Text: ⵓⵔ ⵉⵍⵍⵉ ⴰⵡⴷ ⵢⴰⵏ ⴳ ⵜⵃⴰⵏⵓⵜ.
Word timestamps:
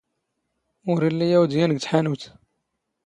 ⵓⵔ 0.91 0.99
ⵉⵍⵍⵉ 1.07 1.29
ⴰⵡⴷ 1.39 1.51
ⵢⴰⵏ 1.59 1.71
ⴳ 1.75 1.79
ⵜⵃⴰⵏⵓⵜ. 1.83 2.23